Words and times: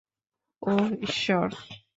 ওহ, 0.61 0.87
ঈশ্বর! 1.01 1.49